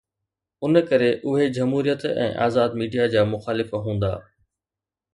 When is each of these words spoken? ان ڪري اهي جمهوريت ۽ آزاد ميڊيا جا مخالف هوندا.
ان 0.67 0.79
ڪري 0.91 1.09
اهي 1.33 1.45
جمهوريت 1.59 2.07
۽ 2.25 2.31
آزاد 2.49 2.81
ميڊيا 2.83 3.09
جا 3.17 3.23
مخالف 3.37 3.81
هوندا. 3.85 4.13